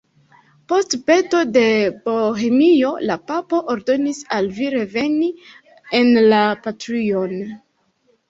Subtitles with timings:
[0.71, 1.65] Post peto de
[2.07, 5.29] Bohemio la papo ordonis al li reveni
[6.01, 7.37] en la patrujon.